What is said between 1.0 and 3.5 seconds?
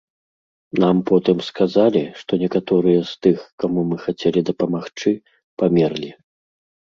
потым сказалі, што некаторыя з тых,